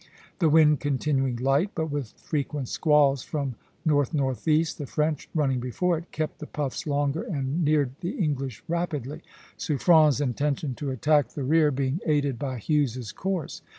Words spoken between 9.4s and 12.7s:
Suffren's intention to attack the rear being aided by